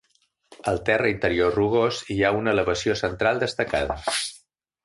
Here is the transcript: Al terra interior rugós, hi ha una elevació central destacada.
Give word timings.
Al 0.71 0.79
terra 0.87 1.11
interior 1.15 1.53
rugós, 1.59 2.01
hi 2.15 2.19
ha 2.29 2.33
una 2.39 2.57
elevació 2.57 2.99
central 3.05 3.47
destacada. 3.47 4.01